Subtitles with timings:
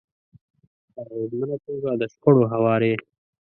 [0.93, 2.93] -په اغیزمنه توګه د شخړو هواری